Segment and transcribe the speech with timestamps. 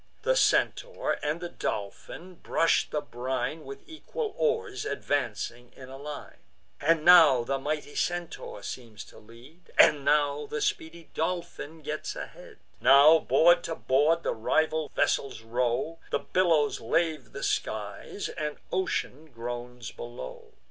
[0.23, 6.39] The Centaur and the Dolphin brush the brine With equal oars, advancing in a line;
[6.79, 12.57] And now the mighty Centaur seems to lead, And now the speedy Dolphin gets ahead;
[12.79, 19.27] Now board to board the rival vessels row, The billows lave the skies, and ocean
[19.27, 20.55] groans below.